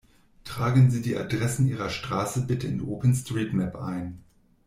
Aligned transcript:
Tragen 0.45 0.89
Sie 0.89 1.03
die 1.03 1.15
Adressen 1.15 1.67
Ihrer 1.67 1.91
Straße 1.91 2.47
bitte 2.47 2.65
in 2.65 2.81
OpenStreetMap 2.81 3.75
ein! 3.75 4.23